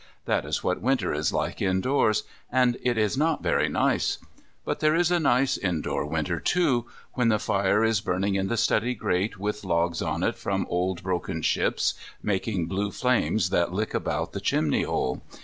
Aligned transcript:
That 0.25 0.45
is 0.45 0.63
what 0.63 0.81
Winter 0.81 1.13
is 1.13 1.31
like 1.31 1.61
indoors, 1.61 2.23
and 2.51 2.75
it 2.81 2.97
is 2.97 3.15
not 3.19 3.43
very 3.43 3.69
nice. 3.69 4.17
But 4.65 4.79
there 4.79 4.95
is 4.95 5.11
a 5.11 5.19
nice 5.19 5.59
indoor 5.59 6.07
Winter 6.07 6.39
too, 6.39 6.87
when 7.13 7.27
the 7.27 7.37
fire 7.37 7.83
is 7.83 8.01
burning 8.01 8.33
in 8.33 8.47
the 8.47 8.57
study 8.57 8.95
grate 8.95 9.37
with 9.37 9.63
logs 9.63 10.01
on 10.01 10.23
it 10.23 10.39
from 10.39 10.65
old 10.71 11.03
broken 11.03 11.43
ships, 11.43 11.93
making 12.23 12.65
blue 12.65 12.89
flames 12.89 13.51
that 13.51 13.73
lick 13.73 13.93
about 13.93 14.33
the 14.33 14.41
chimney 14.41 14.81
hole. 14.81 15.21